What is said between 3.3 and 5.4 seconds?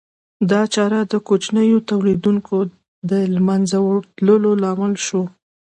له منځه تلو لامل شوه